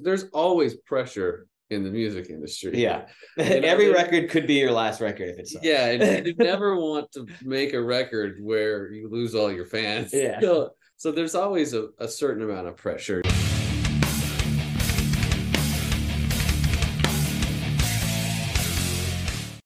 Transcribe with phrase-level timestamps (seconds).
[0.00, 2.72] there's always pressure in the music industry.
[2.82, 3.06] Yeah.
[3.36, 6.76] know, Every there- record could be your last record if it's Yeah, and you never
[6.76, 10.12] want to make a record where you lose all your fans.
[10.12, 10.40] Yeah.
[10.40, 13.22] So, so there's always a, a certain amount of pressure.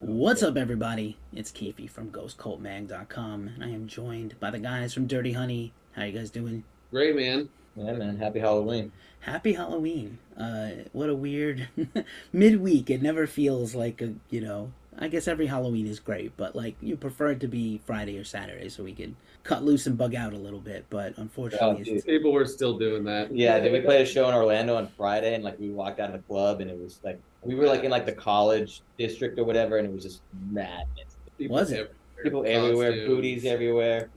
[0.01, 1.17] What's up, everybody?
[1.33, 5.73] It's Keefe from GhostCultMag.com, and I am joined by the guys from Dirty Honey.
[5.93, 6.65] How you guys doing?
[6.91, 7.49] Great, man.
[7.77, 8.17] Yeah, man.
[8.17, 8.93] Happy Halloween.
[9.21, 10.19] Happy Halloween!
[10.39, 11.67] Uh, what a weird
[12.33, 12.91] midweek.
[12.91, 14.73] It never feels like a you know.
[14.97, 18.23] I guess every Halloween is great, but like you prefer it to be Friday or
[18.23, 20.85] Saturday so we can cut loose and bug out a little bit.
[20.89, 23.35] But unfortunately, Oh, it's, People were still doing that.
[23.35, 26.11] Yeah, then we played a show in Orlando on Friday, and like we walked out
[26.11, 29.37] of the club, and it was like we were like in like the college district
[29.39, 31.17] or whatever, and it was just madness.
[31.39, 31.75] People Was it?
[31.75, 34.11] everywhere, People everywhere, costumes, booties everywhere.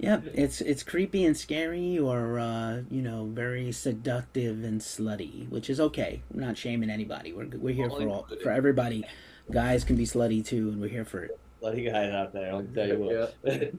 [0.00, 5.48] Just Yep, it's it's creepy and scary, or uh, you know, very seductive and slutty,
[5.48, 6.22] which is okay.
[6.32, 7.32] We're not shaming anybody.
[7.32, 9.04] We're we're here All for all for everybody.
[9.50, 11.38] Guys can be slutty too, and we're here for it.
[11.60, 13.34] Bloody guys out there, I'll tell you what.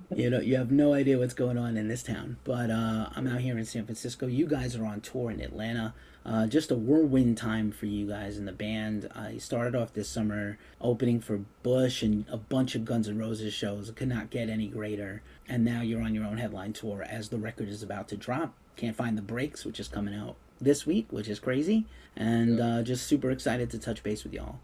[0.17, 2.36] You know, you have no idea what's going on in this town.
[2.44, 4.28] But uh, I'm out here in San Francisco.
[4.28, 5.94] You guys are on tour in Atlanta.
[6.25, 9.09] Uh, just a whirlwind time for you guys in the band.
[9.16, 13.53] Uh, started off this summer opening for Bush and a bunch of Guns N' Roses
[13.53, 13.89] shows.
[13.89, 15.22] It could not get any greater.
[15.47, 18.53] And now you're on your own headline tour as the record is about to drop.
[18.75, 21.86] Can't find the brakes, which is coming out this week, which is crazy.
[22.16, 22.66] And Yeah.
[22.78, 24.59] uh, just super excited to touch base with y'all.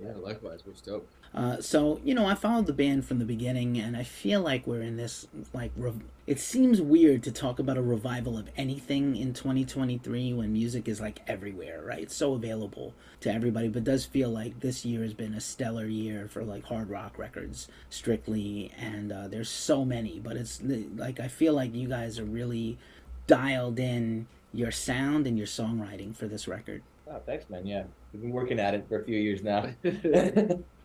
[0.00, 1.12] yeah, likewise, we're stoked.
[1.34, 4.66] Uh, so you know, I followed the band from the beginning, and I feel like
[4.66, 5.72] we're in this like.
[5.76, 10.86] Rev- it seems weird to talk about a revival of anything in 2023 when music
[10.86, 12.00] is like everywhere, right?
[12.02, 15.40] It's so available to everybody, but it does feel like this year has been a
[15.40, 20.18] stellar year for like hard rock records, strictly, and uh, there's so many.
[20.20, 20.60] But it's
[20.96, 22.78] like I feel like you guys are really
[23.26, 26.82] dialed in your sound and your songwriting for this record.
[27.10, 27.66] oh, thanks, man.
[27.66, 29.66] Yeah, we've been working at it for a few years now.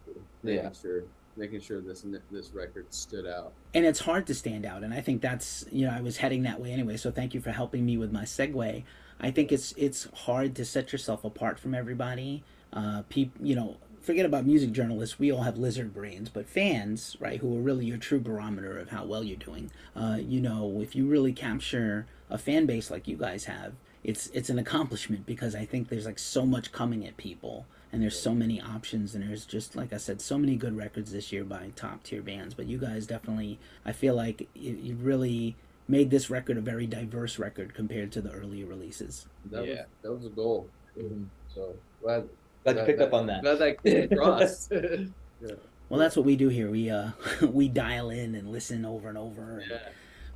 [0.43, 0.71] making Yeah.
[0.71, 1.03] sure,
[1.37, 3.53] making sure this this record stood out.
[3.73, 6.43] and it's hard to stand out and i think that's you know i was heading
[6.43, 8.83] that way anyway so thank you for helping me with my segue
[9.19, 13.77] i think it's it's hard to set yourself apart from everybody uh peop, you know
[13.99, 17.85] forget about music journalists we all have lizard brains but fans right who are really
[17.85, 22.05] your true barometer of how well you're doing uh you know if you really capture
[22.29, 23.73] a fan base like you guys have
[24.03, 28.01] it's it's an accomplishment because i think there's like so much coming at people and
[28.01, 31.31] there's so many options and there's just like i said so many good records this
[31.31, 35.55] year by top tier bands but you guys definitely i feel like you, you really
[35.87, 39.73] made this record a very diverse record compared to the earlier releases That Yeah.
[39.73, 40.67] was that was a goal.
[40.97, 41.25] Mhm.
[41.53, 42.27] So glad
[42.63, 43.41] Glad you picked up on that.
[43.43, 44.69] Glad that came across.
[45.89, 47.09] well that's what we do here we uh
[47.41, 49.77] we dial in and listen over and over and yeah.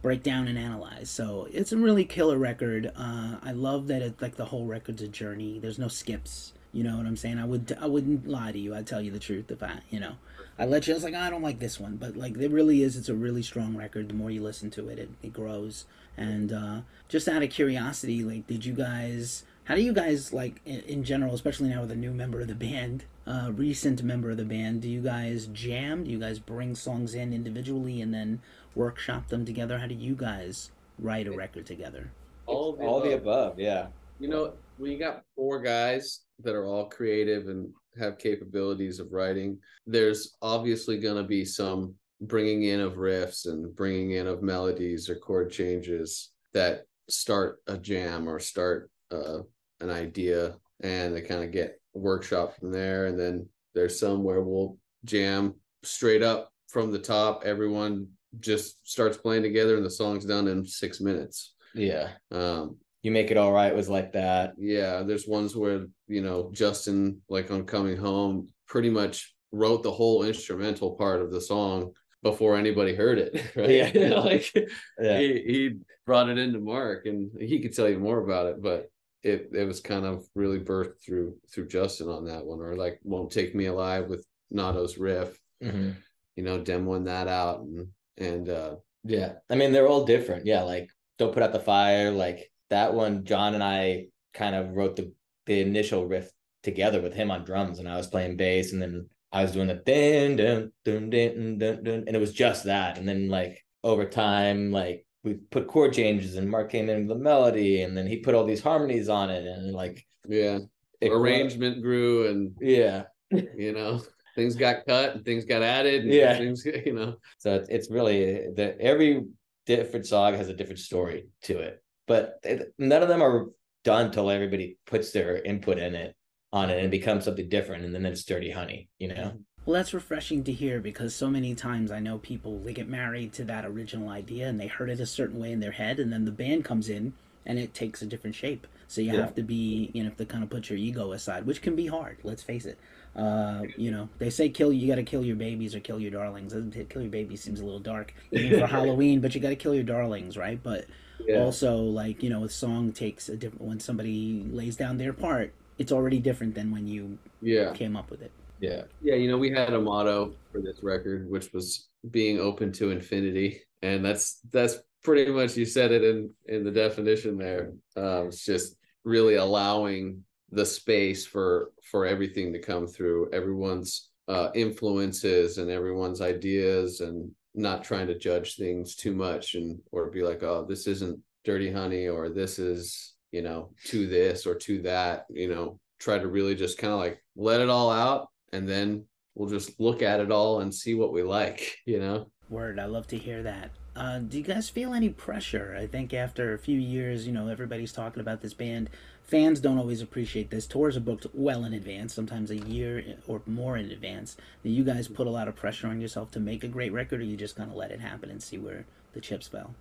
[0.02, 4.22] break down and analyze so it's a really killer record uh i love that it
[4.22, 7.40] like the whole record's a journey there's no skips you know what i'm saying?
[7.40, 8.76] I would i wouldn't lie to you.
[8.76, 10.14] I'd tell you the truth if i you know.
[10.60, 11.96] I let you i was like i don't like this one.
[11.96, 14.10] But like it really is it's a really strong record.
[14.10, 15.86] The more you listen to it it, it grows.
[16.16, 20.62] And uh just out of curiosity like did you guys how do you guys like
[20.66, 24.30] in, in general especially now with a new member of the band uh recent member
[24.30, 26.04] of the band do you guys jam?
[26.04, 28.40] Do you guys bring songs in individually and then
[28.76, 29.80] workshop them together?
[29.80, 32.12] How do you guys write a record together?
[32.46, 33.54] All of the All the above.
[33.54, 33.88] above, yeah.
[34.20, 39.58] You know, we got four guys that are all creative and have capabilities of writing,
[39.86, 45.10] there's obviously going to be some bringing in of riffs and bringing in of melodies
[45.10, 49.40] or chord changes that start a jam or start uh,
[49.80, 53.08] an idea and they kind of get workshop from there.
[53.08, 57.44] And then there's some where we'll jam straight up from the top.
[57.46, 58.08] Everyone
[58.40, 61.54] just starts playing together and the song's done in six minutes.
[61.74, 62.10] Yeah.
[62.32, 64.54] Um, You make it all right was like that.
[64.58, 69.92] yeah, there's ones where you know Justin, like on Coming Home, pretty much wrote the
[69.92, 71.94] whole instrumental part of the song
[72.24, 73.32] before anybody heard it.
[73.56, 73.96] Right?
[73.96, 74.20] Yeah.
[74.32, 74.52] like
[75.00, 75.20] Yeah.
[75.20, 75.74] he he
[76.06, 78.90] brought it into Marc, and he could tell you more about it, but
[79.24, 83.00] it it was kind of really birthed through through Justin on that one, or like
[83.04, 85.38] "Won't Take Me Alive" with Notto's riff.
[85.64, 85.96] Mhm.
[86.36, 87.88] You know, demoing that out, and
[88.18, 89.34] and uh Yeah.
[89.50, 90.46] I mean, they're all different.
[90.46, 90.64] Yeah.
[90.64, 90.90] Like,
[91.20, 92.12] Don't Put Out the Fire.
[92.12, 95.12] Like, that one, John and I kind of wrote the,
[95.46, 96.30] the initial riff
[96.64, 99.68] together with him on drums, and I was playing bass, and then I was doing
[99.68, 102.98] the dun dun dun dun dun dun, and it was just that.
[102.98, 107.08] And then, like, over time, like, we put chord changes, and Marc came in with
[107.18, 110.60] the melody, and then he put all these harmonies on it, and like, yeah,
[111.02, 113.04] it grew- arrangement grew, and Yeah.
[113.32, 114.02] you know
[114.36, 116.04] things got cut and things got added.
[116.04, 116.38] And Yeah.
[116.38, 117.16] things you know.
[117.40, 119.26] So it's it's really the every
[119.66, 122.44] different song has a different story to it, but
[122.78, 123.48] none of them are
[123.84, 126.16] done till everybody puts their input in it
[126.52, 129.34] on it and becomes something different and then it's dirty honey you know
[129.66, 133.34] well that's refreshing to hear because so many times i know people they get married
[133.34, 136.12] to that original idea and they heard it a certain way in their head and
[136.12, 137.14] then the band comes in
[137.46, 139.22] and it takes a different shape so you yeah.
[139.22, 141.88] have to be you know to kind of put your ego aside which can be
[141.88, 142.80] hard let's face it
[143.18, 146.12] uh, you know, they say kill you got to kill your babies or kill your
[146.12, 146.54] darlings.
[146.54, 149.74] Kill your babies seems a little dark even for Halloween, but you got to kill
[149.74, 150.62] your darlings, right?
[150.62, 150.86] But
[151.26, 151.40] yeah.
[151.40, 155.54] also, like you know, a song takes a different when somebody lays down their part.
[155.78, 158.32] It's already different than when you yeah came up with it.
[158.60, 159.16] Yeah, yeah.
[159.16, 163.62] You know, we had a motto for this record, which was being open to infinity,
[163.82, 167.74] and that's that's pretty much you said it in in the definition there.
[167.96, 174.50] Um, it's just really allowing the space for for everything to come through everyone's uh,
[174.56, 180.22] influences and everyone's ideas and not trying to judge things too much and or be
[180.22, 184.82] like oh this isn't dirty honey or this is you know to this or to
[184.82, 188.70] that you know try to really just kind of like let it all out and
[188.70, 192.30] then we'll just look at it all and see what we like you know?
[192.50, 193.72] Word i love to hear that.
[193.96, 195.76] Uh, do you guys feel any pressure?
[195.76, 198.90] I think after a few years you know everybody's talking about this band
[199.28, 200.66] fans don't always appreciate this.
[200.66, 204.38] Tours are booked well in advance, sometimes a year or more in advance.
[204.64, 207.22] Do you guys put a lot of pressure on yourself to make a great record,
[207.22, 209.76] or you just kind of let it happen and see where the chips fell?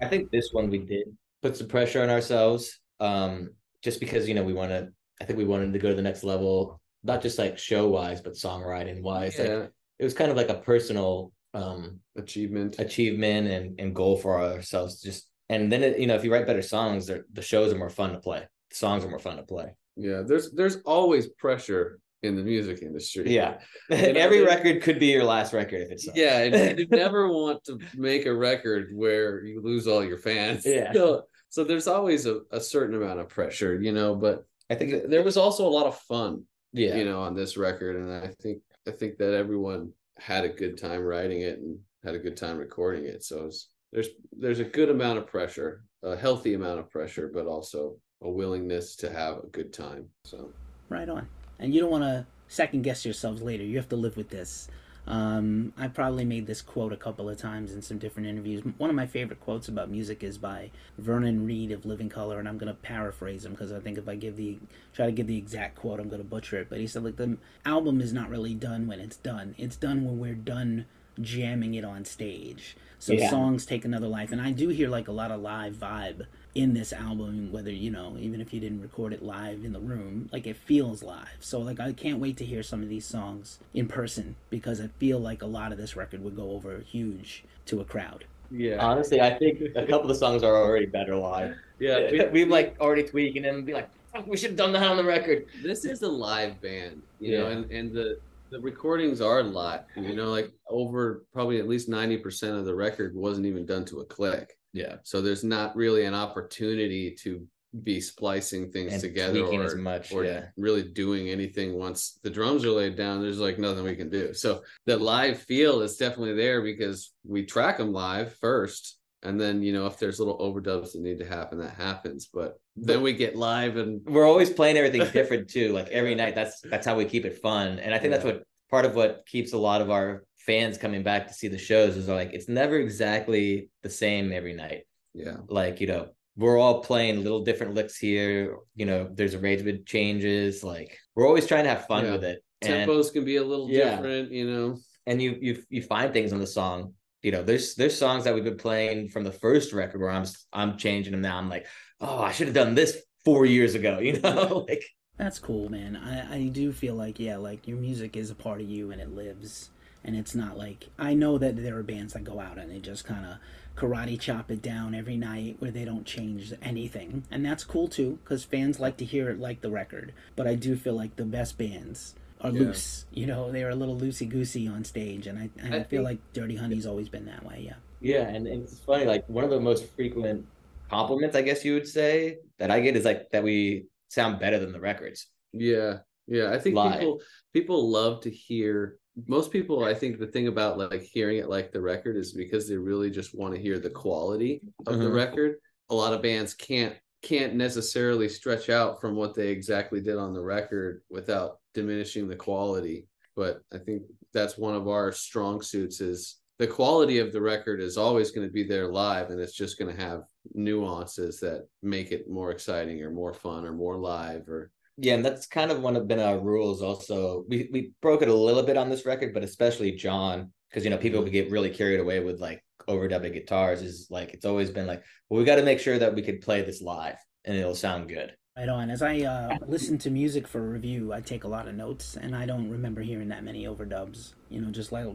[0.00, 1.08] I think this one we did
[1.42, 3.50] put some pressure on ourselves, um,
[3.82, 4.88] just because you know we want to.
[5.20, 8.20] I think we wanted to go to the next level, not just like show wise,
[8.20, 9.36] but songwriting wise.
[9.38, 9.44] Yeah.
[9.44, 14.40] Like, it was kind of like a personal um, achievement, achievement, and and goal for
[14.40, 15.00] ourselves.
[15.00, 17.90] Just and then it, you know if you write better songs, the shows are more
[17.90, 19.74] fun to play songs are more fun to play.
[19.96, 23.30] Yeah, there's there's always pressure in the music industry.
[23.32, 23.58] Yeah,
[23.90, 26.38] and every record could be your last record if it's yeah.
[26.40, 30.64] And you never want to make a record where you lose all your fans.
[30.66, 30.92] Yeah.
[30.92, 34.14] So, so there's always a, a certain amount of pressure, you know.
[34.14, 37.56] But I think there was also a lot of fun, yeah, you know, on this
[37.56, 41.78] record, and I think I think that everyone had a good time writing it and
[42.04, 43.24] had a good time recording it.
[43.24, 47.46] So was, there's there's a good amount of pressure, a healthy amount of pressure, but
[47.46, 50.08] also a willingness to have a good time.
[50.24, 50.50] So
[50.88, 51.28] right on.
[51.58, 53.62] And you don't want to second guess yourselves later.
[53.62, 54.68] You have to live with this.
[55.06, 58.62] Um, I probably made this quote a couple of times in some different interviews.
[58.78, 62.48] One of my favorite quotes about music is by Vernon Reid of Living Colour, and
[62.48, 64.58] I'm going to paraphrase him because I think if I give the
[64.94, 66.70] try to give the exact quote, I'm going to butcher it.
[66.70, 67.36] But he said, like the
[67.66, 69.54] album is not really done when it's done.
[69.58, 70.86] It's done when we're done
[71.20, 72.74] jamming it on stage.
[72.98, 73.28] So yeah.
[73.28, 76.24] songs take another life, and I do hear like a lot of live vibe
[76.54, 79.80] in this album whether you know even if you didn't record it live in the
[79.80, 81.36] room like it feels live.
[81.40, 84.88] So like i can't wait to hear some of these songs in person because i
[84.98, 88.24] feel like a lot of this record would go over huge to a crowd.
[88.50, 88.84] Yeah.
[88.84, 91.56] Honestly i think a couple of the songs are already better live.
[91.80, 93.90] Yeah we, we've like already tweaking them and be like
[94.26, 95.46] we should have done that on the record.
[95.60, 97.40] This is a live band you yeah.
[97.40, 98.18] know and and the
[98.50, 103.12] the recordings are live you know like over probably at least 90% of the record
[103.16, 104.96] wasn't even done to a click yeah.
[105.04, 107.46] So there's not really an opportunity to
[107.82, 110.46] be splicing things and together or, as much, or yeah.
[110.56, 113.22] really doing anything once the drums are laid down.
[113.22, 114.34] There's like nothing we can do.
[114.34, 118.98] So the live feel is definitely there because we track them live first.
[119.22, 122.28] And then, you know, if there's little overdubs that need to happen, that happens.
[122.32, 125.72] But then we get live and we're always playing everything different too.
[125.72, 127.78] Like every night, that's that's how we keep it fun.
[127.78, 128.18] And I think yeah.
[128.18, 131.48] that's what part of what keeps a lot of our fans coming back to see
[131.48, 134.82] the shows is like it's never exactly the same every night.
[135.14, 135.36] Yeah.
[135.48, 138.58] Like, you know, we're all playing little different licks here.
[138.74, 140.64] You know, there's arrangement changes.
[140.64, 142.12] Like we're always trying to have fun yeah.
[142.12, 142.44] with it.
[142.62, 143.96] Tempos and, can be a little yeah.
[143.96, 144.78] different, you know.
[145.06, 146.94] And you you you find things on the song.
[147.22, 150.26] You know, there's there's songs that we've been playing from the first record where I'm
[150.52, 151.38] I'm changing them now.
[151.38, 151.66] I'm like,
[152.00, 153.98] oh, I should have done this four years ago.
[154.02, 154.84] You know, like
[155.16, 155.96] that's cool, man.
[155.96, 159.00] I I do feel like yeah, like your music is a part of you and
[159.00, 159.70] it lives
[160.04, 162.78] and it's not like I know that there are bands that go out and they
[162.78, 163.38] just kind of
[163.76, 168.18] karate chop it down every night where they don't change anything, and that's cool too
[168.22, 170.12] because fans like to hear it like the record.
[170.36, 172.60] But I do feel like the best bands are yeah.
[172.60, 173.06] loose.
[173.12, 176.04] You know, they're a little loosey goosey on stage, and I, and I, I feel
[176.04, 177.62] think, like Dirty Honey's always been that way.
[177.66, 177.74] Yeah.
[178.00, 179.06] Yeah, and, and it's funny.
[179.06, 180.44] Like one of the most frequent
[180.90, 184.58] compliments, I guess you would say, that I get is like that we sound better
[184.58, 185.26] than the records.
[185.54, 186.52] Yeah, yeah.
[186.52, 187.00] I think Live.
[187.00, 187.20] people
[187.54, 191.72] people love to hear most people i think the thing about like hearing it like
[191.72, 195.14] the record is because they really just want to hear the quality of the mm-hmm.
[195.14, 195.56] record
[195.90, 200.34] a lot of bands can't can't necessarily stretch out from what they exactly did on
[200.34, 203.06] the record without diminishing the quality
[203.36, 204.02] but i think
[204.32, 208.46] that's one of our strong suits is the quality of the record is always going
[208.46, 210.22] to be there live and it's just going to have
[210.54, 215.24] nuances that make it more exciting or more fun or more live or yeah, and
[215.24, 216.82] that's kind of one of been our rules.
[216.82, 220.84] Also, we we broke it a little bit on this record, but especially John, because
[220.84, 223.82] you know people would get really carried away with like overdubbing guitars.
[223.82, 226.40] Is like it's always been like, well, we got to make sure that we could
[226.40, 228.34] play this live and it'll sound good.
[228.56, 228.88] Right on.
[228.88, 232.36] As I uh, listen to music for review, I take a lot of notes, and
[232.36, 234.34] I don't remember hearing that many overdubs.
[234.48, 235.06] You know, just like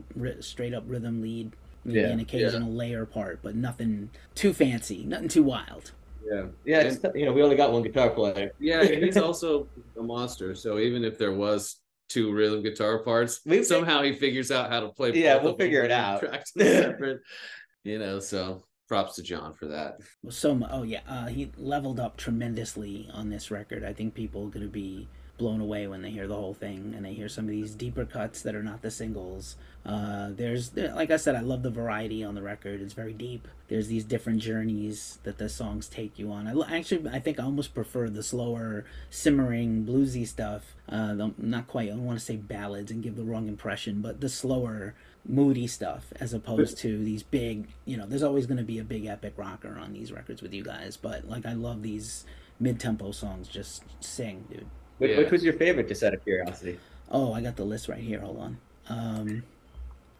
[0.41, 1.55] straight up rhythm lead,
[1.86, 5.93] maybe Yeah, an occasional layer part, but nothing too fancy, nothing too wild.
[6.31, 8.51] Yeah Yeah, it's, you know, we only got one guitar player.
[8.59, 9.67] yeah and he's also
[9.98, 11.77] a monster so even if there was
[12.09, 15.51] two rhythm guitar parts We- somehow he figures out how to play Yeah, both we'll
[15.53, 16.19] of them figure it out.
[16.21, 17.21] track them separate,
[17.83, 19.98] you know so props to john for that
[20.29, 23.83] So, oh yeah, uh, he leveled up tremendously on this record.
[23.83, 25.07] I think people are gonna be
[25.39, 28.05] blown away when they hear the whole thing and they hear some of these deeper
[28.05, 29.55] cuts that are not the singles.
[29.84, 32.81] Uh, there's, there, like I said, I love the variety on the record.
[32.81, 33.48] It's very deep.
[33.69, 36.48] There's these different journeys that the songs take you on.
[36.48, 40.75] I actually, I think I almost prefer the slower, simmering, bluesy stuff.
[40.88, 41.88] Uh, the, not quite.
[41.88, 44.93] I don't want to say ballads and give the wrong impression, but the slower,
[45.27, 47.67] moody stuff as opposed to these big.
[47.86, 50.53] You know, there's always going to be a big epic rocker on these records with
[50.53, 52.25] you guys, but like I love these
[52.60, 53.48] mid-tempo songs.
[53.48, 54.67] Just sing, dude.
[55.00, 55.18] Which, Yeah.
[55.18, 56.77] which was your favorite, just out of curiosity?
[57.12, 58.20] Oh, I got the list right here.
[58.20, 58.58] Hold on.
[58.88, 59.44] Um,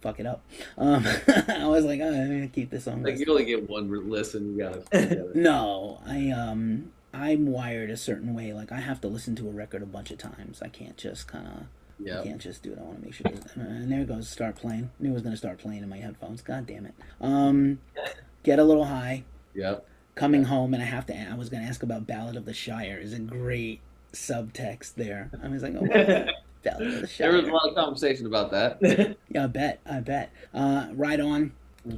[0.01, 0.41] fuck it up.
[0.77, 1.05] Um,
[1.48, 3.03] I was like, oh, I'm gonna keep this on.
[3.03, 3.25] like list.
[3.25, 5.29] you only get one re- listen you gotta.
[5.36, 8.53] No, I um, I'm wired a certain way.
[8.53, 10.62] Like I have to listen to a record a bunch of times.
[10.62, 11.63] I can't just kind of.
[12.00, 12.79] yeah I can't just do it.
[12.79, 13.25] I want to make sure.
[13.55, 14.29] And there it goes.
[14.29, 14.89] Start playing.
[15.00, 16.41] Knew it was gonna start playing in my headphones.
[16.41, 16.93] God damn it.
[17.21, 17.79] Um,
[18.43, 19.24] get a little high.
[19.53, 21.15] yep Coming home, and I have to.
[21.17, 22.98] I was gonna ask about Ballad of the Shire.
[23.01, 23.79] Is a great
[24.13, 25.31] subtext there.
[25.43, 26.25] I was like, oh, wow.
[26.61, 28.79] The there was a lot of conversation about that
[29.29, 29.79] Yeah, I bet.
[29.89, 30.29] I bet.
[30.53, 31.53] Uh, Ride On.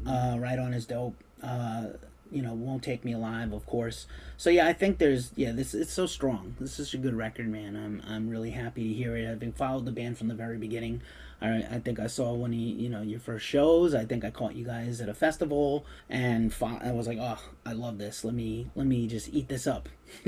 [0.06, 1.16] Uh, Ride On is dope.
[1.42, 1.88] Uh,
[2.32, 4.08] you know, Won't Take Me Alive, of course.
[4.38, 6.56] So yeah, I think there's yeah, this it's so strong.
[6.60, 7.76] This is a good record, man.
[7.76, 9.30] I'm I'm really happy to hear it.
[9.30, 11.02] I've been followed the band from the very beginning.
[11.42, 13.94] I I think I saw one of you, know your first shows.
[13.94, 17.40] I think I caught you guys at a festival, and fo- I was like, oh,
[17.66, 18.24] I love this.
[18.24, 19.90] Let me let me just eat this up,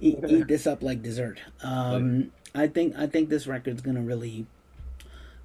[0.00, 1.40] eat, eat this up like dessert.
[1.62, 4.46] Um, I think I think this record's gonna really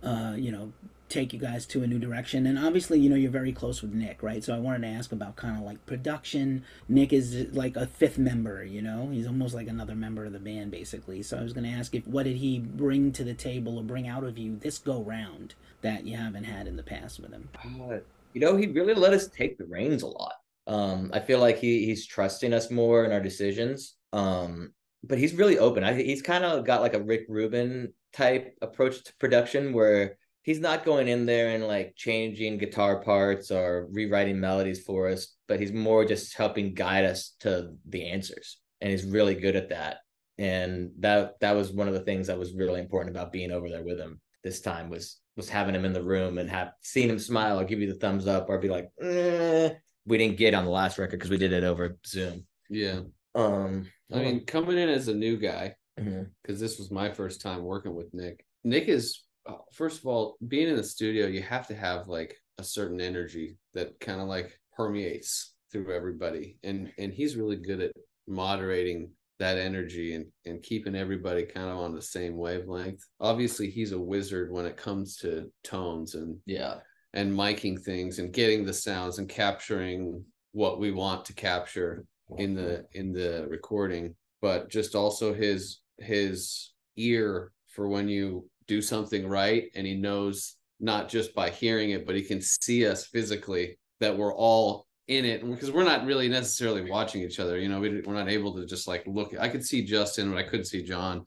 [0.03, 0.71] uh, you know,
[1.09, 2.45] take you guys to a new direction.
[2.45, 4.43] And obviously, you know, you're very close with Nick, right?
[4.43, 6.63] So I wanted to ask about kind of like production.
[6.87, 10.39] Nick is like a fifth member, you know, he's almost like another member of the
[10.39, 11.23] band, basically.
[11.23, 13.83] So I was going to ask if what did he bring to the table or
[13.83, 17.31] bring out of you this go round that you haven't had in the past with
[17.31, 17.49] him?
[17.63, 17.97] Uh,
[18.33, 20.33] you know, he really let us take the reins a lot.
[20.67, 23.95] Um, I feel like he he's trusting us more in our decisions.
[24.13, 24.73] Um,
[25.03, 25.83] but he's really open.
[25.83, 30.17] I he's kind of got like a Rick Rubin type approach to production where
[30.49, 35.35] he's not going in there and like changing guitar parts or rewriting melodies for us,
[35.47, 38.57] but he's more just helping guide us to the answers.
[38.81, 39.97] And he's really good at that.
[40.39, 43.69] And that that was one of the things that was really important about being over
[43.69, 47.11] there with him this time was was having him in the room and have seen
[47.11, 49.69] him smile or give you the thumbs up or be like, eh.
[50.07, 52.43] we didn't get on the last record because we did it over Zoom.
[52.71, 53.01] yeah
[53.35, 57.61] Um, i mean coming in as a new guy because this was my first time
[57.61, 58.43] working with Nick.
[58.63, 61.27] Nick is Uh, first of all being in the studio.
[61.27, 66.57] You have to have like a certain energy that kind of like permeates through everybody,
[66.63, 67.91] and and he's really good at
[68.27, 73.03] moderating that energy and and keeping everybody kind of on the same wavelength.
[73.19, 76.75] Obviously, he's a wizard when it comes to tones and yeah,
[77.13, 82.05] and miking things and getting the sounds and capturing what we want to capture
[82.37, 88.81] in the in the recording but just also his his ear for when you do
[88.81, 93.05] something right and he knows not just by hearing it but he can see us
[93.05, 97.67] physically that we're all in it because we're not really necessarily watching each other you
[97.67, 100.43] know we, we're not able to just like look i could see justin but i
[100.43, 101.25] couldn't see john.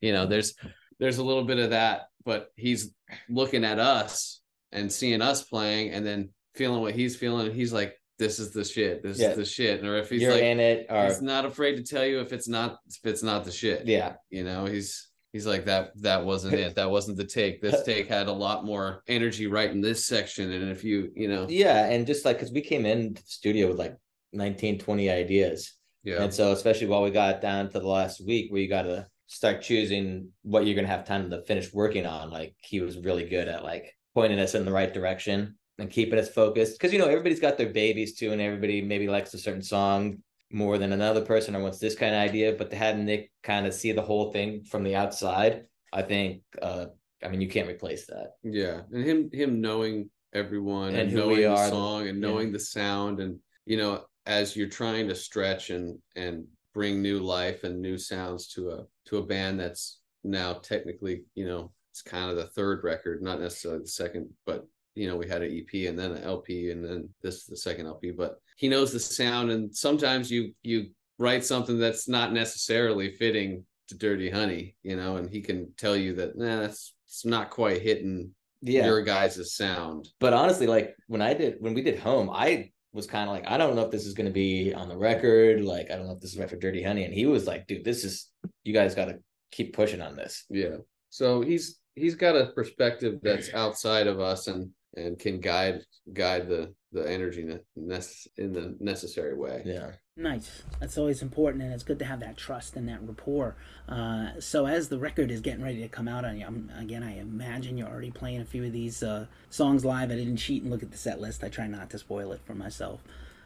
[0.00, 0.54] You know there's
[1.00, 2.92] there's a little bit of that but he's
[3.28, 4.40] looking at us
[4.72, 8.52] and seeing us playing and then feeling what he's feeling and he's like this is
[8.52, 9.30] the shit this Yeah.
[9.32, 11.82] is the shit or if he's you're like in it or he's not afraid to
[11.82, 13.86] tell you if it's not if it's not the shit.
[13.86, 15.05] Yeah, you know he's
[15.36, 16.74] he's like that that wasn't it.
[16.76, 17.60] That wasn't the take.
[17.60, 21.28] This take had a lot more energy right in this section and if you you
[21.28, 21.46] know.
[21.48, 23.96] Yeah, and just like because we came in the studio with like
[24.32, 26.22] 19, 20 ideas, yeah.
[26.22, 29.06] And so especially while we got down to the last week where you got to
[29.26, 33.28] start choosing what you're gonna have time to finish working on, like he was really
[33.28, 36.78] good at like pointing us in the right direction and keeping us focused.
[36.78, 40.22] Because you know everybody's got their babies too and everybody maybe likes a certain song
[40.52, 43.66] more than another person or wants this kind of idea but to have nick kind
[43.66, 46.86] of see the whole thing from the outside i think uh
[47.24, 51.36] i mean you can't replace that Yeah, and him him knowing everyone And and, knowing
[51.38, 52.28] we the song and yeah.
[52.28, 57.20] knowing the sound and you know as you're trying to stretch and and bring new
[57.20, 62.02] life and new sounds to a to a band that's now technically you know it's
[62.02, 65.50] kind of the third record not necessarily the second but you know we had an
[65.50, 68.92] ep and then an lp and then this is the second lp but he knows
[68.92, 74.74] the sound and sometimes you you write something that's not necessarily fitting to dirty honey
[74.82, 78.30] you know and he can tell you that nah, that's it's not quite hitting
[78.62, 78.86] Yeah.
[78.86, 83.06] your guys' sound But honestly, like when I did when we did home, I was
[83.06, 85.62] kind of like, I don't know if this is gonna be on the record.
[85.62, 87.04] Like, I don't know if this is right for Dirty Honey.
[87.04, 88.30] And he was like, dude, this is
[88.64, 89.18] you guys gotta
[89.52, 90.44] keep pushing on this.
[90.50, 90.76] Yeah.
[91.10, 96.48] So he's he's got a perspective that's outside of us and and can guide guide
[96.48, 99.62] the the energy ne- nece- in the necessary way.
[99.66, 99.92] Yeah.
[100.16, 100.62] Nice.
[100.80, 103.54] That's always important, and it's good to have that trust and that rapport.
[103.86, 107.02] Uh, so, as the record is getting ready to come out on you, I'm, again,
[107.02, 110.10] I imagine you're already playing a few of these uh, songs live.
[110.10, 111.44] I didn't cheat and look at the set list.
[111.44, 113.02] I try not to spoil it for myself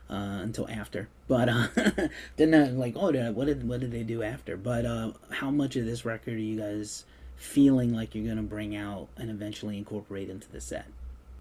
[0.09, 1.09] uh, until after.
[1.27, 1.67] But uh,
[2.37, 4.57] didn't know, like, oh, did I- what did what did they do after?
[4.57, 7.05] But uh, how much of this record are you guys
[7.35, 10.87] feeling like you're gonna bring out and eventually incorporate into the set?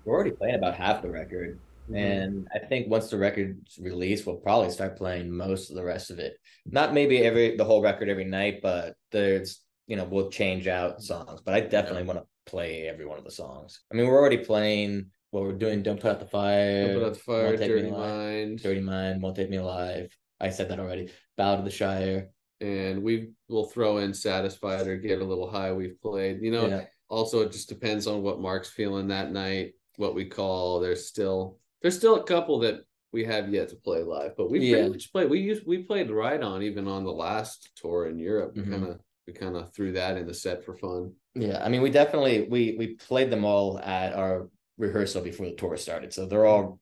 [0.06, 1.60] We're already playing about half the record.
[1.86, 1.96] Mm-hmm.
[1.96, 6.12] And I think once the record's released, we'll probably start playing most of the rest
[6.12, 6.38] of it.
[6.66, 11.02] Not maybe every the whole record every night, but there's you know, we'll change out
[11.02, 11.42] songs.
[11.44, 13.82] But I definitely want to play every one of the songs.
[13.92, 17.08] I mean, we're already playing what we're doing, Don't Put Out the Fire, Don't put
[17.08, 20.16] out the fire, dirty mind, Dirty Mind, Won't Take Me Alive.
[20.40, 21.12] I said that already.
[21.38, 22.30] Ballad of the Shire.
[22.62, 25.72] and we will throw in satisfied or get a little high.
[25.74, 26.68] We've played, you know.
[26.68, 26.86] Yeah.
[27.10, 29.74] Also, it just depends on what Marc's feeling that night.
[30.00, 34.02] What we call there's still there's still a couple that we have yet to play
[34.02, 34.76] live, but we Yeah.
[34.78, 35.30] pretty much played.
[35.30, 38.54] We used we played right on even on the last tour in Europe.
[38.56, 38.70] We Mhm.
[38.72, 41.16] kind of we kind of threw that in the set for fun.
[41.36, 45.56] Yeah, I mean, we definitely we we played them all at our rehearsal before the
[45.56, 46.80] tour started, so they're all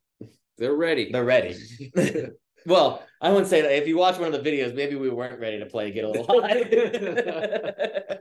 [0.59, 1.11] They're ready.
[1.11, 1.55] they're ready.
[2.67, 3.71] well, I wouldn't say that.
[3.81, 6.09] If you watch one of the videos, maybe we weren't ready to play Get a
[6.09, 6.61] Little High.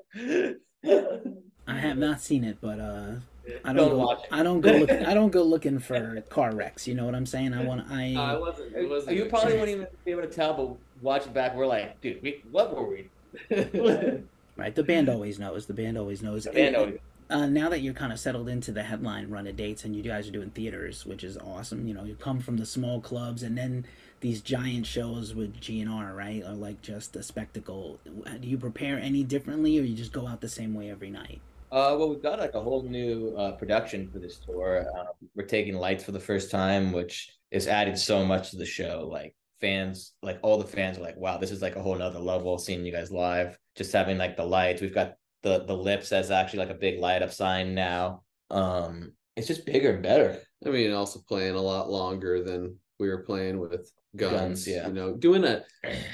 [1.67, 3.17] I have not seen it, but uh,
[3.65, 3.99] I Don't don't, go.
[3.99, 4.23] watch.
[4.30, 5.04] I don't go looking.
[5.06, 6.87] I don't go looking for car wrecks.
[6.89, 7.54] You know what I'm saying?
[7.54, 7.91] I want.
[7.91, 8.13] I.
[8.13, 8.75] No, it wasn't.
[8.76, 9.17] It wasn't.
[9.17, 12.43] you probably wouldn't even be able to tell, but watch back, we're like, dude, we,
[12.50, 13.09] what were we?
[14.56, 14.75] Right.
[14.75, 15.67] The band always knows.
[15.67, 16.45] The band always knows.
[16.45, 19.54] The band always- Uh, now that you're kind of settled into the headline run of
[19.54, 21.87] dates and you guys are doing theaters, which is awesome.
[21.87, 23.85] You know, you come from the small clubs and then
[24.23, 26.43] these giant shows with GNR, right?
[26.43, 28.00] Are like just a spectacle.
[28.41, 31.41] Do you prepare any differently, or you just go out the same way every night?
[31.73, 34.87] Uh, well, we've got like a whole new uh, production for this tour.
[34.99, 38.65] Um, we're taking lights for the first time, which has added so much to the
[38.67, 39.09] show.
[39.11, 42.21] Like fans, like all the fans are like, "Wow, this is like a whole nother
[42.21, 44.81] level." Seeing you guys live, just having like the lights.
[44.81, 48.23] We've got the the lips as actually like a big light up sign now.
[48.50, 50.41] Um, it's just bigger and better.
[50.65, 54.33] I mean, also playing a lot longer than we were playing with guns.
[54.33, 54.87] Guns, yeah.
[54.87, 55.65] You know, doing a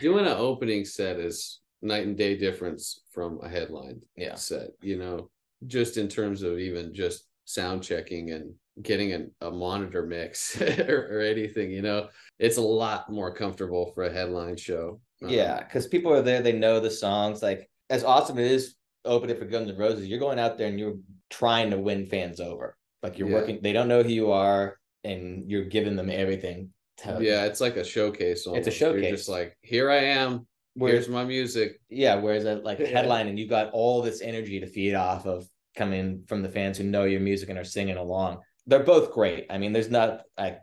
[0.00, 4.34] doing an opening set is night and day difference from a headline Yeah.
[4.36, 4.70] set.
[4.80, 5.30] You know,
[5.66, 11.08] just in terms of even just sound checking and getting an, a monitor mix or,
[11.12, 11.70] or anything.
[11.70, 15.00] You know, it's a lot more comfortable for a headline show.
[15.22, 17.42] Um, Yeah, because people are there, they know the songs.
[17.42, 20.68] Like as awesome as it is opening for Guns and Roses, you're going out there
[20.68, 20.98] and you're
[21.30, 22.76] trying to win fans over.
[23.02, 23.34] Like you're Yeah.
[23.34, 26.70] working, they don't know who you are, and you're giving them everything.
[26.98, 28.46] To, yeah, it's like a showcase.
[28.46, 29.02] It's a showcase.
[29.02, 30.46] You're just like, here I am.
[30.74, 31.80] Whereas, Here's my music.
[31.88, 32.98] yeah, whereas at like a Yeah.
[32.98, 36.78] headline, and you got all this energy to feed off of coming from the fans
[36.78, 38.40] who know your music and are singing along.
[38.66, 39.46] They're both great.
[39.50, 40.60] I mean, there's not like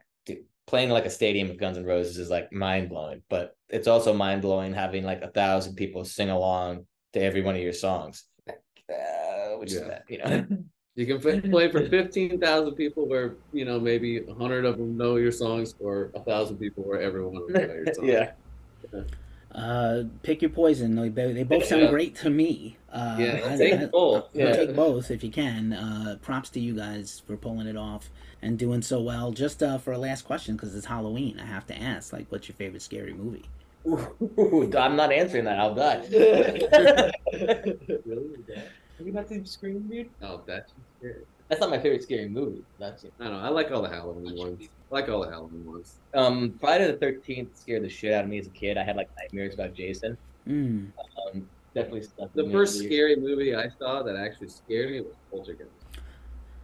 [0.67, 4.13] playing like a stadium of Guns N' Roses is like mind blowing, but it's also
[4.13, 8.25] mind blowing having like a thousand people sing along to every one of your songs.
[8.47, 9.87] Uh, which is Yeah.
[9.87, 10.47] that, you know.
[10.95, 14.97] You can play for fifteen thousand people, where you know maybe a hundred of them
[14.97, 19.09] know your songs, or a thousand people where everyone will know your songs.
[19.53, 19.61] Yeah.
[19.61, 20.95] Uh, pick your poison.
[20.95, 21.89] They, they both sound Yeah.
[21.89, 22.77] great to me.
[22.91, 24.29] Uh, Yeah, I- take I- both.
[24.33, 24.47] Yeah.
[24.47, 24.55] Yeah.
[24.55, 25.73] Take both if you can.
[25.73, 28.09] Uh, props to you guys for pulling it off
[28.41, 29.31] and doing so well.
[29.31, 32.47] Just uh, for a last question, because it's Halloween, I have to ask, like, what's
[32.47, 33.45] your favorite scary movie?
[33.87, 35.57] Ooh, I'm not answering that.
[35.59, 36.03] I'll die.
[37.31, 38.35] really?
[38.97, 40.09] Have you not seen Scream, dude?
[40.21, 41.23] Oh, that's scary.
[41.47, 42.63] That's not my favorite scary movie.
[42.77, 43.13] That's it.
[43.19, 43.39] I don't know.
[43.39, 44.67] I like all the Halloween ones.
[44.91, 45.95] I like all the Halloween ones.
[46.13, 48.77] Um, Friday the Thirteenth scared the shit out of me as a kid.
[48.77, 50.17] I had like nightmares about Jason.
[50.47, 50.91] Mm.
[50.97, 52.33] Um, definitely stuck.
[52.33, 55.69] The first over scary movie I saw that actually scared me was Poltergeist.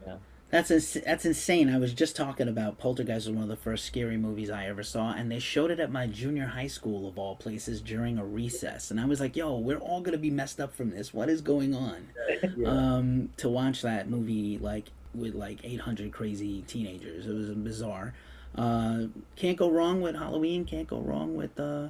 [0.06, 0.18] Yeah.
[0.52, 1.70] That's ins- that's insane.
[1.70, 4.84] I was just talking about Poltergeist was one of the first scary movies I ever
[4.84, 8.26] saw, and they showed it at my junior high school of all places during a
[8.26, 11.14] recess, and I was like, "Yo, we're all gonna be messed up from this.
[11.14, 12.10] What is going on?"
[12.58, 12.68] Yeah.
[12.68, 18.14] Um, to watch that movie like with like 800 crazy teenagers, it was bizarre.
[18.56, 19.04] uh,
[19.36, 20.66] can't go wrong with Halloween.
[20.66, 21.90] Can't go wrong with uh,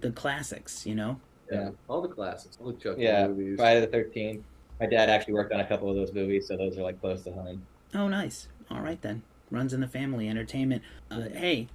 [0.00, 0.86] the classics.
[0.86, 1.20] You know.
[1.50, 3.58] Yeah, all the classics, all the Chucky Yeah, movies.
[3.58, 4.42] Friday the Thirteenth.
[4.80, 7.22] My dad actually worked on a couple of those movies, so those are like close
[7.24, 7.62] to home.
[7.94, 8.48] Oh, nice.
[8.70, 9.22] All right then.
[9.50, 10.82] Runs in the family entertainment.
[11.10, 11.68] Uh, hey,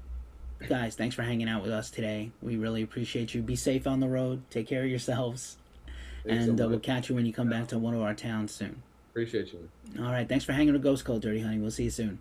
[0.67, 2.31] guys, thanks for hanging out with us today.
[2.41, 3.41] We really appreciate you.
[3.41, 4.41] Be safe on the road.
[4.49, 5.57] Take care of yourselves,
[6.25, 8.13] Thanks so and uh, we'll catch you when you come back to one of our
[8.15, 8.81] towns soon.
[9.09, 9.69] Appreciate you.
[9.97, 10.27] All right.
[10.27, 11.59] Thanks for hanging with Ghost Cult, Dirty Honey.
[11.59, 12.19] We'll see you soon.